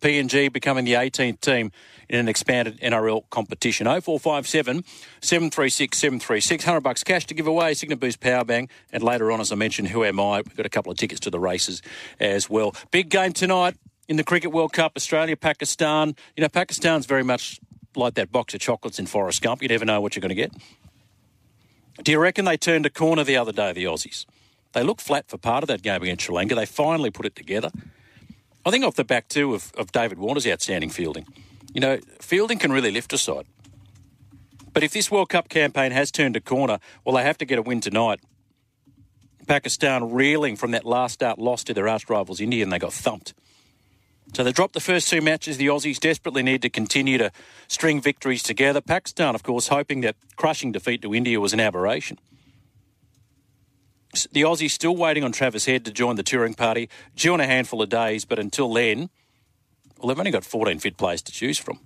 PNG 0.00 0.52
becoming 0.52 0.84
the 0.84 0.94
18th 0.94 1.40
team 1.40 1.70
in 2.08 2.18
an 2.18 2.28
expanded 2.28 2.80
NRL 2.80 3.30
competition. 3.30 3.86
0457 3.86 4.82
736 5.20 5.96
736. 5.96 6.66
100 6.66 6.80
bucks 6.80 7.04
cash 7.04 7.26
to 7.26 7.34
give 7.34 7.46
away, 7.46 7.74
Cygnett 7.74 8.00
Boost 8.00 8.18
Power 8.18 8.44
Bank. 8.44 8.70
And 8.92 9.04
later 9.04 9.30
on, 9.30 9.40
as 9.40 9.52
I 9.52 9.54
mentioned, 9.54 9.88
Who 9.88 10.04
Am 10.04 10.18
I? 10.18 10.38
We've 10.38 10.56
got 10.56 10.66
a 10.66 10.70
couple 10.70 10.90
of 10.90 10.98
tickets 10.98 11.20
to 11.20 11.30
the 11.30 11.38
races 11.38 11.80
as 12.18 12.50
well. 12.50 12.74
Big 12.90 13.08
game 13.08 13.32
tonight 13.32 13.76
in 14.08 14.16
the 14.16 14.24
Cricket 14.24 14.52
World 14.52 14.72
Cup, 14.72 14.92
Australia, 14.96 15.36
Pakistan. 15.36 16.14
You 16.36 16.42
know, 16.42 16.48
Pakistan's 16.48 17.06
very 17.06 17.24
much 17.24 17.60
like 17.94 18.14
that 18.14 18.30
box 18.30 18.54
of 18.54 18.60
chocolates 18.60 18.98
in 18.98 19.06
Forrest 19.06 19.42
Gump. 19.42 19.62
You 19.62 19.68
never 19.68 19.84
know 19.84 20.00
what 20.00 20.14
you're 20.14 20.20
going 20.20 20.28
to 20.30 20.34
get. 20.34 20.52
Do 22.02 22.12
you 22.12 22.18
reckon 22.18 22.44
they 22.44 22.56
turned 22.56 22.84
a 22.84 22.90
corner 22.90 23.24
the 23.24 23.36
other 23.36 23.52
day, 23.52 23.72
the 23.72 23.84
Aussies? 23.84 24.26
They 24.72 24.82
looked 24.82 25.00
flat 25.00 25.28
for 25.28 25.38
part 25.38 25.64
of 25.64 25.68
that 25.68 25.82
game 25.82 26.02
against 26.02 26.24
Sri 26.24 26.34
Lanka. 26.34 26.54
They 26.54 26.66
finally 26.66 27.10
put 27.10 27.24
it 27.24 27.34
together. 27.34 27.70
I 28.66 28.70
think 28.70 28.84
off 28.84 28.96
the 28.96 29.04
back, 29.04 29.28
too, 29.28 29.54
of, 29.54 29.72
of 29.78 29.92
David 29.92 30.18
Warner's 30.18 30.46
outstanding 30.46 30.90
fielding. 30.90 31.26
You 31.72 31.80
know, 31.80 31.98
fielding 32.20 32.58
can 32.58 32.72
really 32.72 32.90
lift 32.90 33.12
a 33.12 33.18
side. 33.18 33.46
But 34.72 34.82
if 34.82 34.92
this 34.92 35.10
World 35.10 35.30
Cup 35.30 35.48
campaign 35.48 35.92
has 35.92 36.10
turned 36.10 36.36
a 36.36 36.40
corner, 36.40 36.78
well, 37.04 37.16
they 37.16 37.22
have 37.22 37.38
to 37.38 37.46
get 37.46 37.58
a 37.58 37.62
win 37.62 37.80
tonight. 37.80 38.20
Pakistan 39.46 40.10
reeling 40.10 40.56
from 40.56 40.72
that 40.72 40.84
last 40.84 41.14
start 41.14 41.38
loss 41.38 41.64
to 41.64 41.72
their 41.72 41.88
arch 41.88 42.10
rivals 42.10 42.40
India, 42.40 42.62
and 42.62 42.72
they 42.72 42.78
got 42.78 42.92
thumped. 42.92 43.32
So 44.34 44.44
they 44.44 44.52
dropped 44.52 44.74
the 44.74 44.80
first 44.80 45.08
two 45.08 45.20
matches. 45.20 45.56
The 45.56 45.68
Aussies 45.68 45.98
desperately 45.98 46.42
need 46.42 46.62
to 46.62 46.68
continue 46.68 47.16
to 47.18 47.30
string 47.68 48.00
victories 48.00 48.42
together. 48.42 48.80
Pakistan, 48.80 49.34
of 49.34 49.42
course, 49.42 49.68
hoping 49.68 50.02
that 50.02 50.16
crushing 50.36 50.72
defeat 50.72 51.02
to 51.02 51.14
India 51.14 51.40
was 51.40 51.52
an 51.52 51.60
aberration. 51.60 52.18
The 54.32 54.42
Aussies 54.42 54.70
still 54.70 54.96
waiting 54.96 55.24
on 55.24 55.32
Travis 55.32 55.66
Head 55.66 55.84
to 55.84 55.90
join 55.90 56.16
the 56.16 56.22
touring 56.22 56.54
party, 56.54 56.88
due 57.14 57.34
in 57.34 57.40
a 57.40 57.46
handful 57.46 57.82
of 57.82 57.88
days, 57.88 58.24
but 58.24 58.38
until 58.38 58.72
then, 58.72 59.10
well, 59.98 60.08
they've 60.08 60.18
only 60.18 60.30
got 60.30 60.44
14 60.44 60.78
fit 60.78 60.96
players 60.96 61.22
to 61.22 61.32
choose 61.32 61.58
from. 61.58 61.78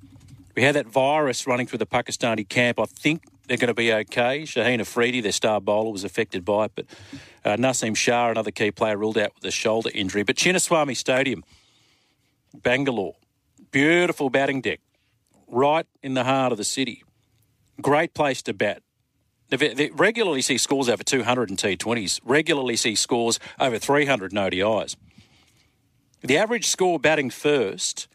We 0.56 0.62
had 0.62 0.74
that 0.74 0.86
virus 0.86 1.46
running 1.46 1.66
through 1.66 1.78
the 1.78 1.86
Pakistani 1.86 2.48
camp. 2.48 2.80
I 2.80 2.84
think 2.86 3.22
they're 3.46 3.56
going 3.56 3.68
to 3.68 3.74
be 3.74 3.92
okay. 3.92 4.42
Shaheen 4.42 4.80
Afridi, 4.80 5.20
their 5.20 5.32
star 5.32 5.60
bowler, 5.60 5.90
was 5.90 6.04
affected 6.04 6.44
by 6.44 6.66
it, 6.66 6.72
but 6.74 6.86
uh, 7.44 7.56
Naseem 7.56 7.96
Shah, 7.96 8.30
another 8.30 8.50
key 8.50 8.70
player, 8.70 8.96
ruled 8.96 9.18
out 9.18 9.32
with 9.34 9.44
a 9.44 9.50
shoulder 9.50 9.90
injury. 9.94 10.22
But 10.22 10.36
Chinnaswamy 10.36 10.96
Stadium, 10.96 11.44
Bangalore. 12.54 13.16
Beautiful 13.70 14.30
batting 14.30 14.60
deck, 14.60 14.80
right 15.46 15.86
in 16.02 16.14
the 16.14 16.24
heart 16.24 16.52
of 16.52 16.58
the 16.58 16.64
city. 16.64 17.04
Great 17.80 18.14
place 18.14 18.42
to 18.42 18.52
bat. 18.52 18.82
They 19.48 19.90
regularly 19.92 20.42
see 20.42 20.58
scores 20.58 20.88
over 20.88 21.02
200 21.02 21.50
in 21.50 21.56
T20s, 21.56 22.20
regularly 22.24 22.76
see 22.76 22.94
scores 22.94 23.40
over 23.58 23.78
300 23.78 24.32
in 24.32 24.38
ODIs. 24.38 24.96
The 26.22 26.36
average 26.36 26.66
score 26.66 27.00
batting 27.00 27.30
first 27.30 28.06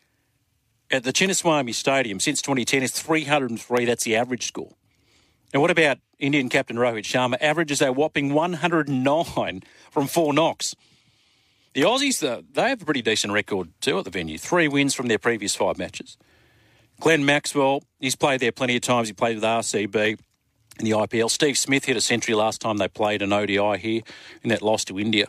at 0.91 1.03
the 1.03 1.11
Chinnaswamy 1.11 1.73
Stadium 1.73 2.19
since 2.19 2.41
2010 2.41 2.83
is 2.83 2.91
303. 2.91 3.85
That's 3.85 4.03
the 4.03 4.15
average 4.15 4.47
score. 4.47 4.73
And 5.51 5.61
what 5.61 5.71
about 5.71 5.97
Indian 6.19 6.49
captain 6.49 6.77
Rohit 6.77 7.03
Sharma? 7.03 7.37
Averages 7.41 7.81
a 7.81 7.91
whopping 7.91 8.33
109 8.33 9.63
from 9.89 10.07
four 10.07 10.33
knocks. 10.33 10.75
The 11.75 11.81
Aussies, 11.81 12.21
though, 12.21 12.41
they 12.53 12.69
have 12.69 12.81
a 12.81 12.85
pretty 12.85 13.01
decent 13.01 13.33
record 13.33 13.67
too 13.81 13.99
at 13.99 14.05
the 14.05 14.09
venue. 14.09 14.37
Three 14.37 14.69
wins 14.69 14.93
from 14.93 15.07
their 15.07 15.19
previous 15.19 15.57
five 15.57 15.77
matches. 15.77 16.17
Glenn 17.01 17.25
Maxwell, 17.25 17.83
he's 17.99 18.15
played 18.15 18.39
there 18.39 18.53
plenty 18.53 18.77
of 18.77 18.81
times. 18.81 19.09
He 19.09 19.13
played 19.13 19.35
with 19.35 19.43
RCB 19.43 20.17
in 20.79 20.85
the 20.85 20.91
IPL. 20.91 21.29
Steve 21.29 21.57
Smith 21.57 21.83
hit 21.83 21.97
a 21.97 22.01
century 22.01 22.33
last 22.33 22.61
time 22.61 22.77
they 22.77 22.87
played 22.87 23.21
an 23.21 23.33
ODI 23.33 23.77
here 23.77 24.01
in 24.41 24.49
that 24.51 24.61
loss 24.61 24.85
to 24.85 24.97
India. 24.97 25.25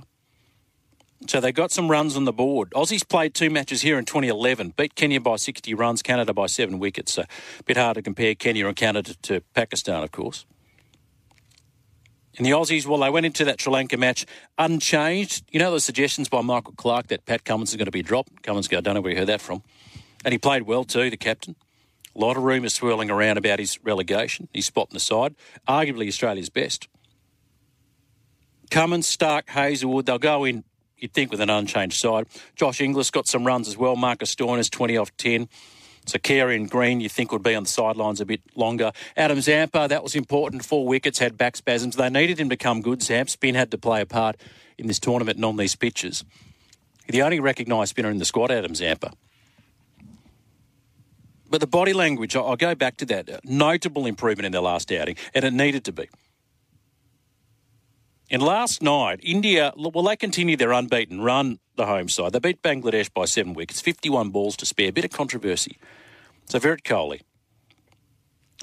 So 1.27 1.41
they 1.41 1.51
got 1.51 1.73
some 1.73 1.91
runs 1.91 2.17
on 2.17 2.27
the 2.27 2.33
board. 2.33 2.71
Aussies 2.77 3.07
played 3.07 3.35
two 3.35 3.51
matches 3.51 3.83
here 3.83 3.99
in 3.99 4.05
2011, 4.05 4.75
beat 4.77 4.95
Kenya 4.95 5.21
by 5.21 5.35
60 5.35 5.75
runs, 5.75 6.01
Canada 6.01 6.33
by 6.33 6.47
seven 6.47 6.79
wickets. 6.79 7.15
So 7.15 7.23
a 7.23 7.63
bit 7.65 7.77
hard 7.77 7.97
to 7.97 8.03
compare 8.03 8.37
Kenya 8.37 8.69
and 8.69 8.77
Canada 8.77 9.17
to 9.23 9.41
Pakistan, 9.53 10.05
of 10.05 10.13
course. 10.13 10.47
And 12.37 12.45
the 12.45 12.51
Aussies, 12.51 12.87
well, 12.87 12.99
they 12.99 13.11
went 13.11 13.25
into 13.25 13.45
that 13.47 13.61
Sri 13.61 13.73
Lanka 13.73 13.97
match 13.97 14.27
unchanged. 14.59 15.45
You 15.51 15.59
know, 15.59 15.73
the 15.73 15.81
suggestions 15.81 16.29
by 16.29 16.43
Michael 16.43 16.75
Clarke 16.77 17.07
that 17.09 17.25
Pat 17.25 17.45
Cummins 17.45 17.71
is 17.71 17.77
going 17.77 17.87
to 17.87 17.91
be 17.91 18.03
dropped. 18.03 18.43
Cummins, 18.43 18.69
go, 18.69 18.79
I 18.79 18.81
don't 18.83 18.95
know 18.95 19.01
where 19.01 19.13
you 19.13 19.19
heard 19.19 19.29
that 19.29 19.41
from. 19.41 19.63
And 20.25 20.33
he 20.33 20.39
played 20.39 20.63
well 20.63 20.85
too, 20.85 21.09
the 21.09 21.17
captain. 21.17 21.57
A 22.15 22.19
lot 22.19 22.37
of 22.37 22.43
rumours 22.43 22.75
swirling 22.75 23.11
around 23.11 23.39
about 23.39 23.59
his 23.59 23.79
relegation, 23.85 24.49
his 24.53 24.67
spot 24.67 24.89
in 24.91 24.95
the 24.95 25.01
side. 25.01 25.35
Arguably 25.69 26.09
Australia's 26.09 26.49
best. 26.49 26.89
Cummins, 28.71 29.15
Starc, 29.15 29.49
Hazlewood, 29.49 30.07
they'll 30.07 30.19
go 30.19 30.45
in, 30.45 30.65
you'd 30.97 31.13
think, 31.13 31.31
with 31.31 31.41
an 31.41 31.51
unchanged 31.51 31.99
side. 31.99 32.27
Josh 32.55 32.81
Inglis 32.81 33.11
got 33.11 33.27
some 33.29 33.47
runs 33.47 33.69
as 33.69 33.77
well. 33.77 33.97
Marcus 33.97 34.35
Stoinis, 34.35 34.71
20 34.71 34.97
off 34.97 35.17
10. 35.17 35.49
So 36.07 36.19
Carey 36.19 36.57
and 36.57 36.71
Green, 36.71 37.01
you 37.01 37.09
think 37.09 37.33
would 37.33 37.43
be 37.43 37.55
on 37.55 37.65
the 37.65 37.69
sidelines 37.69 38.21
a 38.21 38.25
bit 38.25 38.41
longer. 38.55 38.93
Adam 39.17 39.41
Zampa, 39.41 39.87
that 39.89 40.03
was 40.03 40.15
important. 40.15 40.65
Four 40.65 40.87
wickets, 40.87 41.19
had 41.19 41.37
back 41.37 41.57
spasms. 41.57 41.97
They 41.97 42.09
needed 42.09 42.39
him 42.39 42.49
to 42.49 42.57
come 42.57 42.81
good. 42.81 43.01
Zamp 43.01 43.29
spin 43.29 43.57
had 43.57 43.71
to 43.73 43.79
play 43.79 44.01
a 44.01 44.07
part 44.07 44.37
in 44.79 44.87
this 44.87 45.01
tournament 45.01 45.37
and 45.37 45.45
on 45.45 45.57
these 45.57 45.75
pitches. 45.75 46.25
The 47.09 47.23
only 47.23 47.41
recognised 47.41 47.91
spinner 47.91 48.11
in 48.11 48.19
the 48.19 48.25
squad, 48.25 48.51
Adam 48.51 48.75
Zampa. 48.75 49.13
But 51.49 51.61
the 51.61 51.67
body 51.67 51.93
language, 51.93 52.35
I'll 52.35 52.57
go 52.57 52.75
back 52.75 52.97
to 52.99 53.07
that. 53.07 53.45
Notable 53.45 54.07
improvement 54.07 54.47
in 54.47 54.53
their 54.53 54.61
last 54.61 54.91
outing, 54.93 55.17
and 55.35 55.45
it 55.45 55.53
needed 55.53 55.85
to 55.85 55.93
be. 55.93 56.09
And 58.31 58.43
last 58.43 58.83
night, 58.83 59.21
India, 59.23 59.73
well, 59.77 60.03
they 60.03 60.17
continued 60.17 60.59
their 60.59 60.73
unbeaten 60.73 61.21
run, 61.21 61.61
the 61.77 61.87
home 61.87 62.09
side. 62.09 62.33
They 62.33 62.41
beat 62.41 62.63
Bangladesh 62.63 63.13
by 63.13 63.25
seven 63.25 63.55
wickets, 63.55 63.81
51 63.81 64.31
balls 64.31 64.57
to 64.57 64.67
spare. 64.67 64.89
A 64.89 64.93
bit 64.93 65.05
of 65.05 65.13
controversy. 65.13 65.79
So 66.47 66.59
Virat 66.59 66.83
Kohli, 66.83 67.21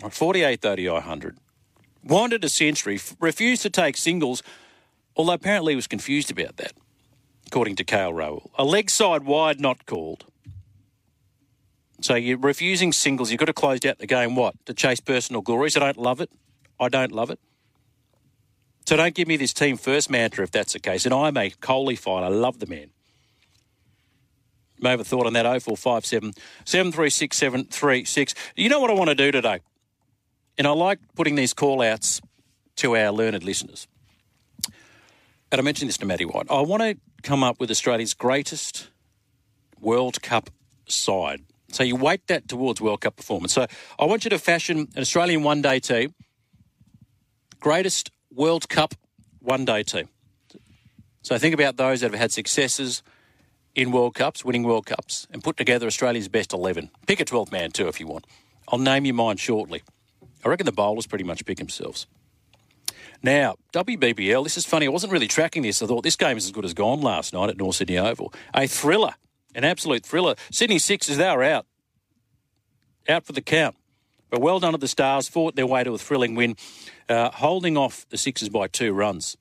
48th 0.01 0.65
ODI 0.65 0.89
100, 0.89 1.37
wanted 2.03 2.43
a 2.43 2.49
century, 2.49 2.99
refused 3.19 3.61
to 3.61 3.69
take 3.69 3.95
singles, 3.95 4.43
although 5.15 5.33
apparently 5.33 5.73
he 5.73 5.77
was 5.77 5.87
confused 5.87 6.29
about 6.29 6.57
that, 6.57 6.73
according 7.47 7.75
to 7.77 7.85
KL 7.85 8.13
Rahul. 8.13 8.49
A 8.57 8.65
leg 8.65 8.89
side 8.89 9.23
wide 9.23 9.61
not 9.61 9.85
called. 9.85 10.25
So 12.01 12.15
you're 12.15 12.37
refusing 12.37 12.91
singles. 12.91 13.31
You've 13.31 13.39
got 13.39 13.45
to 13.45 13.53
close 13.53 13.85
out 13.85 13.99
the 13.99 14.07
game. 14.07 14.35
What? 14.35 14.55
To 14.65 14.73
chase 14.73 14.99
personal 14.99 15.41
glories? 15.41 15.77
I 15.77 15.79
don't 15.79 15.97
love 15.97 16.19
it. 16.19 16.29
I 16.77 16.89
don't 16.89 17.13
love 17.13 17.29
it. 17.29 17.39
So 18.85 18.97
don't 18.97 19.15
give 19.15 19.27
me 19.27 19.37
this 19.37 19.53
team 19.53 19.77
first 19.77 20.09
mantra 20.09 20.43
if 20.43 20.51
that's 20.51 20.73
the 20.73 20.79
case. 20.79 21.05
And 21.05 21.13
I'm 21.13 21.37
a 21.37 21.49
Kohli 21.49 21.97
fan. 21.97 22.23
I 22.23 22.27
love 22.27 22.59
the 22.59 22.67
man. 22.67 22.89
May 24.79 24.89
have 24.89 24.99
a 24.99 25.05
thought 25.05 25.25
on 25.25 25.33
that 25.33 25.45
0457 25.45 26.33
736 26.65 27.37
736. 27.37 28.33
You 28.55 28.67
know 28.67 28.79
what 28.79 28.89
I 28.89 28.93
want 28.93 29.09
to 29.09 29.15
do 29.15 29.31
today? 29.31 29.59
And 30.57 30.67
I 30.67 30.71
like 30.71 30.99
putting 31.15 31.35
these 31.35 31.53
call 31.53 31.81
outs 31.81 32.21
to 32.77 32.95
our 32.97 33.11
learned 33.11 33.43
listeners. 33.43 33.87
And 35.51 35.59
I 35.59 35.61
mentioned 35.61 35.87
this 35.87 35.97
to 35.99 36.05
Matty 36.05 36.25
White. 36.25 36.47
I 36.49 36.61
want 36.61 36.81
to 36.81 36.97
come 37.21 37.43
up 37.43 37.59
with 37.59 37.71
Australia's 37.71 38.13
greatest 38.13 38.89
World 39.79 40.21
Cup 40.21 40.49
side. 40.87 41.41
So 41.69 41.83
you 41.83 41.95
weight 41.95 42.27
that 42.27 42.47
towards 42.47 42.81
World 42.81 43.01
Cup 43.01 43.15
performance. 43.15 43.53
So 43.53 43.67
I 43.97 44.05
want 44.05 44.25
you 44.25 44.29
to 44.31 44.39
fashion 44.39 44.87
an 44.95 45.01
Australian 45.01 45.43
one 45.43 45.61
day 45.61 45.79
team, 45.79 46.13
greatest 47.59 48.11
World 48.35 48.69
Cup 48.69 48.95
one 49.39 49.65
day 49.65 49.83
team. 49.83 50.09
So 51.21 51.37
think 51.37 51.53
about 51.53 51.77
those 51.77 52.01
that 52.01 52.11
have 52.11 52.19
had 52.19 52.31
successes 52.31 53.03
in 53.75 53.91
World 53.91 54.13
Cups, 54.13 54.43
winning 54.43 54.63
World 54.63 54.85
Cups, 54.85 55.27
and 55.31 55.43
put 55.43 55.57
together 55.57 55.87
Australia's 55.87 56.27
best 56.27 56.53
11. 56.53 56.89
Pick 57.07 57.19
a 57.19 57.25
12th 57.25 57.51
man 57.51 57.71
too 57.71 57.87
if 57.87 57.99
you 57.99 58.07
want. 58.07 58.25
I'll 58.67 58.79
name 58.79 59.05
you 59.05 59.13
mine 59.13 59.37
shortly. 59.37 59.83
I 60.43 60.49
reckon 60.49 60.65
the 60.65 60.71
bowlers 60.71 61.07
pretty 61.07 61.23
much 61.23 61.45
pick 61.45 61.57
themselves. 61.57 62.07
Now, 63.21 63.55
WBBL, 63.73 64.43
this 64.43 64.57
is 64.57 64.65
funny. 64.65 64.85
I 64.85 64.89
wasn't 64.89 65.13
really 65.13 65.27
tracking 65.27 65.63
this. 65.63 65.81
I 65.81 65.87
thought 65.87 66.03
this 66.03 66.17
game 66.17 66.35
is 66.35 66.45
as 66.45 66.51
good 66.51 66.65
as 66.65 66.73
gone 66.73 66.99
last 66.99 67.33
night 67.33 67.49
at 67.49 67.57
North 67.57 67.77
Sydney 67.77 67.97
Oval. 67.97 68.33
A 68.53 68.67
thriller, 68.67 69.13
an 69.55 69.63
absolute 69.63 70.05
thriller. 70.05 70.35
Sydney 70.51 70.77
Sixers, 70.77 71.17
they 71.17 71.33
were 71.33 71.43
out. 71.43 71.65
Out 73.07 73.25
for 73.25 73.31
the 73.31 73.41
count. 73.41 73.75
But 74.33 74.41
well 74.41 74.59
done 74.59 74.71
to 74.71 74.79
the 74.79 74.87
Stars, 74.87 75.27
fought 75.27 75.55
their 75.55 75.67
way 75.67 75.83
to 75.83 75.93
a 75.93 75.97
thrilling 75.99 76.33
win, 76.33 76.55
uh, 77.07 77.29
holding 77.29 77.77
off 77.77 78.09
the 78.09 78.17
Sixers 78.17 78.49
by 78.49 78.65
two 78.65 78.91
runs. 78.91 79.37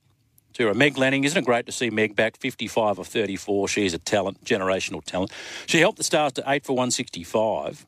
To 0.53 0.71
Meg 0.75 0.99
Lanning, 0.99 1.23
isn't 1.23 1.35
it 1.35 1.45
great 1.45 1.65
to 1.65 1.71
see 1.71 1.89
Meg 1.89 2.15
back 2.15 2.37
55 2.37 2.99
of 2.99 3.07
34? 3.07 3.69
She's 3.69 3.95
a 3.95 3.97
talent, 3.97 4.45
generational 4.45 5.03
talent. 5.03 5.31
She 5.65 5.79
helped 5.79 5.97
the 5.97 6.03
Stars 6.03 6.33
to 6.33 6.43
8 6.45 6.63
for 6.63 6.73
165. 6.73 7.87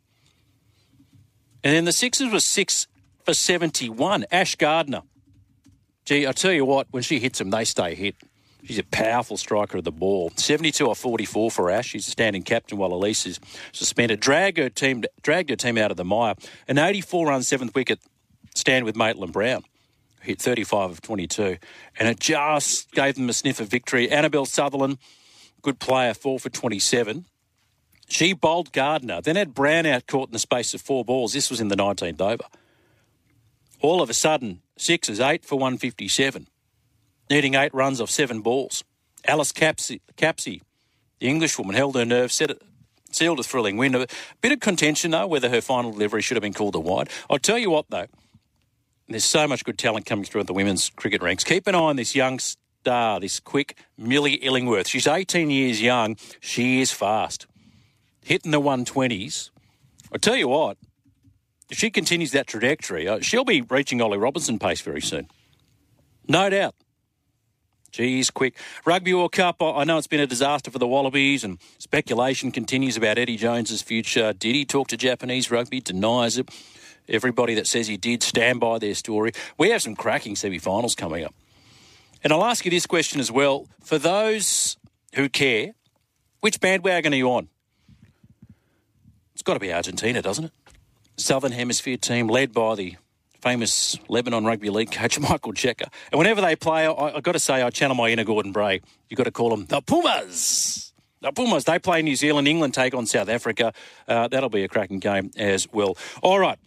And 1.64 1.76
then 1.76 1.86
the 1.86 1.92
Sixers 1.92 2.34
were 2.34 2.40
6 2.40 2.88
for 3.24 3.36
71. 3.36 4.26
Ash 4.32 4.56
Gardner. 4.56 5.04
Gee, 6.06 6.26
I 6.26 6.32
tell 6.32 6.54
you 6.54 6.66
what, 6.66 6.88
when 6.90 7.04
she 7.04 7.20
hits 7.20 7.38
them, 7.38 7.52
they 7.52 7.66
stay 7.66 7.94
hit. 7.94 8.16
She's 8.65 8.79
a 8.79 8.84
powerful 8.84 9.38
striker 9.38 9.77
of 9.77 9.84
the 9.84 9.91
ball. 9.91 10.31
72 10.36 10.86
or 10.88 10.95
44 10.95 11.51
for 11.51 11.69
Ash. 11.69 11.89
She's 11.89 12.07
a 12.07 12.12
standing 12.12 12.41
captain 12.41 12.79
while 12.79 12.89
Ellyse 12.89 13.27
is 13.27 13.39
suspended. 13.72 14.19
Drag 14.19 14.57
her 14.57 14.69
team, 14.69 15.03
dragged 15.22 15.51
her 15.51 15.55
team 15.55 15.77
out 15.77 15.91
of 15.91 15.98
the 15.98 16.03
mire. 16.03 16.34
An 16.67 16.79
84 16.79 17.27
run 17.27 17.43
seventh 17.43 17.75
wicket 17.75 18.00
stand 18.55 18.84
with 18.84 18.95
Maitlan 18.95 19.31
Brown. 19.31 19.63
Hit 20.22 20.41
35 20.41 20.89
of 20.89 21.01
22. 21.01 21.57
And 22.00 22.10
it 22.10 22.19
just 22.19 22.91
gave 22.91 23.15
them 23.15 23.29
a 23.29 23.34
sniff 23.34 23.60
of 23.60 23.67
victory. 23.67 24.10
Annabelle 24.10 24.45
Sutherland, 24.45 24.98
good 25.62 25.79
player, 25.79 26.15
4 26.15 26.39
for 26.39 26.50
27. 26.50 27.25
She 28.07 28.34
bowled 28.34 28.72
Gardner, 28.72 29.22
then 29.22 29.36
had 29.36 29.53
Brown 29.53 29.86
out 29.86 30.07
caught 30.07 30.29
in 30.29 30.34
the 30.34 30.39
space 30.39 30.74
of 30.74 30.81
four 30.81 31.05
balls. 31.05 31.34
This 31.34 31.50
was 31.50 31.62
in 31.62 31.67
the 31.67 31.75
19th 31.75 32.22
over. 32.22 32.43
All 33.81 34.01
of 34.01 34.10
a 34.10 34.13
sudden, 34.13 34.62
Sixers, 34.77 35.19
8 35.19 35.45
for 35.45 35.55
157, 35.55 36.48
needing 37.29 37.55
eight 37.55 37.74
runs 37.74 38.01
off 38.01 38.10
seven 38.10 38.41
balls. 38.41 38.84
Alice 39.27 39.51
Capsey, 39.51 40.01
the 41.20 41.27
Englishwoman, 41.27 41.75
held 41.75 41.96
her 41.96 42.05
nerve, 42.05 42.32
set 42.32 42.51
it, 42.51 42.62
sealed 43.12 43.39
a 43.39 43.44
thrilling 43.44 43.77
win. 43.77 43.96
A 43.96 44.08
bit 44.41 44.51
of 44.51 44.60
contention, 44.60 45.12
though, 45.12 45.27
whether 45.27 45.50
her 45.50 45.62
final 45.62 45.91
delivery 45.91 46.22
should 46.22 46.36
have 46.38 46.44
been 46.44 46.53
called 46.53 46.75
a 46.75 46.79
wide. 46.79 47.10
I'll 47.29 47.39
tell 47.39 47.58
you 47.58 47.70
what, 47.70 47.86
though, 47.89 48.08
there's 49.08 49.25
so 49.25 49.48
much 49.48 49.63
good 49.63 49.77
talent 49.77 50.05
coming 50.05 50.25
through 50.25 50.41
at 50.41 50.48
the 50.48 50.53
women's 50.53 50.89
cricket 50.91 51.22
ranks. 51.22 51.44
Keep 51.44 51.67
an 51.67 51.75
eye 51.75 51.79
on 51.79 51.96
this 51.96 52.15
young 52.15 52.39
star, 52.39 53.20
this 53.20 53.39
quick 53.39 53.77
Millie 53.98 54.36
Illingworth. 54.36 54.88
She's 54.88 55.08
18 55.08 55.50
years 55.50 55.82
young. 55.82 56.17
She 56.39 56.82
is 56.82 56.91
fast. 56.91 57.48
Hitting 58.24 58.51
the 58.51 58.62
120s. 58.62 59.51
I 60.12 60.17
tell 60.17 60.36
you 60.36 60.48
what, 60.48 60.77
if 61.70 61.77
she 61.77 61.89
continues 61.89 62.32
that 62.32 62.48
trajectory, 62.48 63.08
uh, 63.08 63.20
she'll 63.22 63.44
be 63.44 63.62
reaching 63.62 64.01
Ollie 64.01 64.17
Robinson 64.17 64.60
pace 64.60 64.82
very 64.82 65.01
soon. 65.01 65.27
No 66.27 66.50
doubt. 66.50 66.75
Geez, 67.96 68.30
quick. 68.30 68.58
Rugby 68.84 69.14
World 69.14 69.32
Cup, 69.32 69.62
I 69.62 69.86
know 69.86 69.98
it's 69.98 70.06
been 70.06 70.20
a 70.20 70.28
disaster 70.28 70.70
for 70.70 70.80
the 70.80 70.88
Wallabies 70.88 71.46
and 71.46 71.60
speculation 71.78 72.52
continues 72.52 72.98
about 72.98 73.18
Eddie 73.18 73.38
Jones's 73.38 73.82
future. 73.82 74.34
Did 74.34 74.54
he 74.54 74.66
talk 74.66 74.90
to 74.90 74.98
Japanese 74.98 75.50
rugby? 75.50 75.80
Denies 75.80 76.38
it. 76.38 76.50
Everybody 77.08 77.56
that 77.56 77.68
says 77.68 77.88
he 77.88 77.96
did 77.96 78.22
stand 78.22 78.60
by 78.60 78.80
their 78.80 78.96
story. 78.96 79.32
We 79.58 79.70
have 79.70 79.82
some 79.82 79.96
cracking 79.96 80.36
semi 80.36 80.60
finals 80.60 80.94
coming 80.94 81.24
up. 81.24 81.34
And 82.22 82.34
I'll 82.34 82.44
ask 82.44 82.66
you 82.66 82.72
this 82.72 82.86
question 82.86 83.22
as 83.22 83.32
well. 83.32 83.70
For 83.82 83.98
those 83.98 84.75
who 85.14 85.30
care, 85.30 85.72
which 86.42 86.60
bandwagon 86.60 87.14
are 87.14 87.18
you 87.18 87.32
on? 87.32 87.48
It's 89.36 89.42
got 89.42 89.54
to 89.54 89.60
be 89.62 89.72
Argentina, 89.72 90.22
doesn't 90.22 90.44
it? 90.44 90.52
Southern 91.16 91.54
Hemisphere 91.54 91.96
team 91.96 92.28
led 92.28 92.52
by 92.52 92.75
the 92.75 92.96
famous 93.46 94.00
Lebanon 94.10 94.44
Rugby 94.44 94.72
League 94.72 94.92
coach 94.92 95.20
Michael 95.30 95.54
Cheika. 95.54 95.88
And 96.12 96.18
whenever 96.18 96.42
they 96.42 96.56
play, 96.56 96.88
I, 96.88 97.12
have 97.12 97.22
got 97.22 97.34
to 97.34 97.40
say, 97.40 97.62
I 97.62 97.70
channel 97.70 97.96
my 97.96 98.10
inner 98.10 98.24
Gordon 98.24 98.52
Bray. 98.52 98.82
You've 99.08 99.20
got 99.20 99.25
to 99.25 99.32
call 99.32 99.52
them 99.52 99.68
the 99.68 99.82
Pumas. 99.82 100.94
The 101.22 101.32
Pumas, 101.32 101.64
they 101.64 101.78
play 101.78 102.02
New 102.02 102.16
Zealand. 102.16 102.48
England 102.48 102.74
take 102.74 102.96
on 102.96 103.06
South 103.06 103.30
Africa. 103.30 103.72
Uh, 104.08 104.28
that'll 104.28 104.50
be 104.50 104.64
a 104.64 104.68
cracking 104.68 105.00
game 105.00 105.30
as 105.38 105.72
well. 105.72 105.96
All 106.24 106.40
right. 106.40 106.58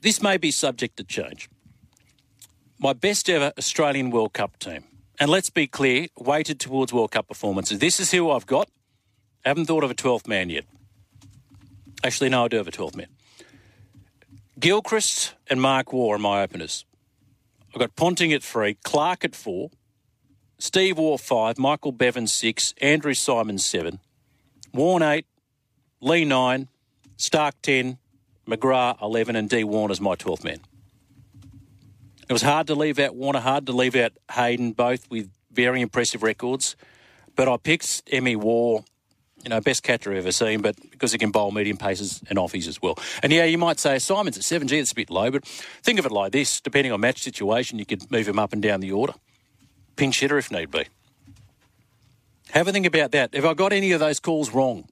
This 0.00 0.20
may 0.20 0.36
be 0.36 0.50
subject 0.50 0.96
to 0.96 1.04
change. 1.04 1.48
My 2.80 2.92
best 2.92 3.30
ever 3.30 3.52
Australian 3.56 4.10
World 4.10 4.32
Cup 4.32 4.58
team. 4.58 4.82
And 5.20 5.30
let's 5.30 5.50
be 5.50 5.68
clear, 5.68 6.08
weighted 6.18 6.58
towards 6.58 6.92
World 6.92 7.12
Cup 7.12 7.28
performances. 7.28 7.78
This 7.78 8.00
is 8.00 8.10
who 8.10 8.32
I've 8.32 8.46
got. 8.46 8.68
I 9.44 9.50
haven't 9.50 9.66
thought 9.66 9.84
of 9.84 9.92
a 9.92 9.94
12th 9.94 10.26
man 10.26 10.50
yet. 10.50 10.64
Actually, 12.02 12.30
no, 12.30 12.46
I 12.46 12.48
do 12.48 12.56
have 12.56 12.66
a 12.66 12.72
12th 12.72 12.96
man. 12.96 13.06
Gilchrist 14.58 15.34
and 15.48 15.60
Mark 15.60 15.92
Waugh 15.92 16.12
are 16.12 16.18
my 16.18 16.42
openers. 16.42 16.84
I've 17.74 17.80
got 17.80 17.96
Ponting 17.96 18.32
at 18.32 18.42
three, 18.42 18.74
Clarke 18.84 19.24
at 19.24 19.34
four, 19.34 19.70
Steve 20.58 20.98
Waugh 20.98 21.16
five, 21.16 21.58
Michael 21.58 21.92
Bevan 21.92 22.26
six, 22.26 22.74
Andrew 22.80 23.14
Symonds 23.14 23.64
seven, 23.64 23.98
Warne 24.72 25.02
eight, 25.02 25.26
Lee 26.00 26.24
nine, 26.24 26.68
Starc 27.16 27.52
ten, 27.62 27.98
McGrath 28.46 29.00
eleven, 29.00 29.36
and 29.36 29.48
D 29.48 29.64
Warner's 29.64 30.00
my 30.00 30.16
twelfth 30.16 30.44
man. 30.44 30.60
It 32.28 32.32
was 32.32 32.42
hard 32.42 32.66
to 32.66 32.74
leave 32.74 32.98
out 32.98 33.14
Warner, 33.14 33.40
hard 33.40 33.66
to 33.66 33.72
leave 33.72 33.96
out 33.96 34.12
Hayden, 34.32 34.72
both 34.72 35.10
with 35.10 35.30
very 35.50 35.80
impressive 35.80 36.22
records. 36.22 36.76
But 37.34 37.48
I 37.48 37.56
picked 37.56 38.02
Emmy 38.12 38.36
Waugh 38.36 38.84
you 39.42 39.50
know, 39.50 39.60
best 39.60 39.82
catcher 39.82 40.12
I've 40.12 40.18
ever 40.18 40.32
seen, 40.32 40.60
but 40.60 40.76
because 40.90 41.12
he 41.12 41.18
can 41.18 41.30
bowl 41.30 41.50
medium 41.50 41.76
paces 41.76 42.22
and 42.28 42.38
offies 42.38 42.68
as 42.68 42.80
well. 42.80 42.98
And 43.22 43.32
yeah, 43.32 43.44
you 43.44 43.58
might 43.58 43.80
say 43.80 43.98
Symonds 43.98 44.38
at 44.38 44.44
7G, 44.44 44.72
it's 44.72 44.92
a 44.92 44.94
bit 44.94 45.10
low, 45.10 45.30
but 45.30 45.44
think 45.44 45.98
of 45.98 46.06
it 46.06 46.12
like 46.12 46.32
this 46.32 46.60
depending 46.60 46.92
on 46.92 47.00
match 47.00 47.22
situation, 47.22 47.78
you 47.78 47.86
could 47.86 48.10
move 48.10 48.28
him 48.28 48.38
up 48.38 48.52
and 48.52 48.62
down 48.62 48.80
the 48.80 48.92
order. 48.92 49.14
Pinch 49.96 50.20
hitter 50.20 50.38
if 50.38 50.50
need 50.50 50.70
be. 50.70 50.86
Have 52.50 52.68
a 52.68 52.72
think 52.72 52.86
about 52.86 53.12
that. 53.12 53.34
Have 53.34 53.44
I 53.44 53.54
got 53.54 53.72
any 53.72 53.92
of 53.92 54.00
those 54.00 54.20
calls 54.20 54.52
wrong? 54.52 54.88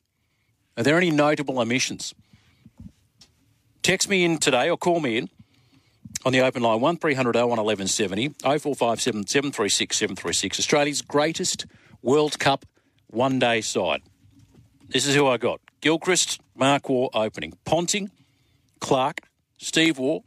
Are 0.76 0.82
there 0.82 0.96
any 0.96 1.10
notable 1.10 1.58
omissions? 1.58 2.14
Text 3.82 4.08
me 4.08 4.24
in 4.24 4.38
today 4.38 4.70
or 4.70 4.76
call 4.76 5.00
me 5.00 5.18
in 5.18 5.30
on 6.24 6.32
the 6.32 6.40
open 6.40 6.62
line 6.62 6.80
1300 6.80 7.34
01 7.34 7.48
1170 7.48 8.28
0457 8.40 9.26
736 9.26 9.96
736. 9.96 10.58
Australia's 10.58 11.02
greatest 11.02 11.66
World 12.02 12.38
Cup 12.38 12.64
one 13.08 13.38
day 13.38 13.60
side. 13.60 14.02
This 14.92 15.06
is 15.06 15.14
who 15.14 15.28
I 15.28 15.36
got 15.36 15.60
Gilchrist, 15.80 16.40
Mark 16.56 16.88
Waugh 16.88 17.10
opening. 17.14 17.52
Ponting, 17.64 18.10
Clarke, 18.80 19.20
Steve 19.56 20.00
Waugh, 20.00 20.22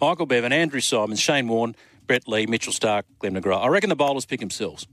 Michael 0.00 0.26
Bevan, 0.26 0.52
Andrew 0.52 0.78
Symonds, 0.78 1.18
Shane 1.18 1.48
Warne, 1.48 1.74
Brett 2.06 2.28
Lee, 2.28 2.46
Mitchell 2.46 2.72
Starc, 2.72 3.02
Glenn 3.18 3.34
McGrath. 3.34 3.64
I 3.64 3.66
reckon 3.66 3.90
the 3.90 3.96
bowlers 3.96 4.24
pick 4.24 4.38
themselves. 4.38 4.86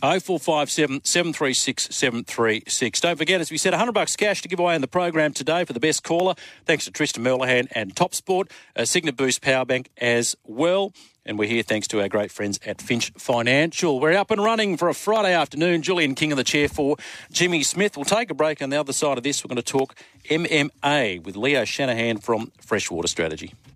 0457 0.00 1.04
736 1.04 1.88
736. 1.94 3.00
Don't 3.00 3.16
forget, 3.16 3.40
as 3.40 3.50
we 3.50 3.58
said, 3.58 3.72
100 3.72 3.92
bucks 3.92 4.16
cash 4.16 4.42
to 4.42 4.48
give 4.48 4.60
away 4.60 4.74
in 4.74 4.80
the 4.80 4.88
program 4.88 5.32
today 5.32 5.64
for 5.64 5.72
the 5.72 5.80
best 5.80 6.02
caller. 6.02 6.34
Thanks 6.64 6.84
to 6.84 6.90
Tristan 6.90 7.24
Merlehan 7.24 7.68
and 7.72 7.96
Top 7.96 8.14
Sport, 8.14 8.50
a 8.74 8.86
Cygnett 8.86 9.16
Boost 9.16 9.42
Power 9.42 9.64
Bank 9.64 9.90
as 9.98 10.36
well. 10.44 10.92
And 11.24 11.38
we're 11.38 11.48
here 11.48 11.64
thanks 11.64 11.88
to 11.88 12.00
our 12.00 12.08
great 12.08 12.30
friends 12.30 12.60
at 12.64 12.80
Finch 12.80 13.10
Financial. 13.18 13.98
We're 13.98 14.16
up 14.16 14.30
and 14.30 14.42
running 14.42 14.76
for 14.76 14.88
a 14.88 14.94
Friday 14.94 15.34
afternoon. 15.34 15.82
Julian 15.82 16.14
King 16.14 16.30
in 16.30 16.36
the 16.36 16.44
chair 16.44 16.68
for 16.68 16.96
Jimmy 17.32 17.64
Smith. 17.64 17.96
We'll 17.96 18.04
take 18.04 18.30
a 18.30 18.34
break 18.34 18.62
on 18.62 18.70
the 18.70 18.78
other 18.78 18.92
side 18.92 19.18
of 19.18 19.24
this. 19.24 19.42
We're 19.42 19.48
going 19.48 19.56
to 19.56 19.62
talk 19.62 19.96
MMA 20.30 21.24
with 21.24 21.36
Leo 21.36 21.64
Shanahan 21.64 22.18
from 22.18 22.52
Freshwater 22.60 23.08
Strategy. 23.08 23.54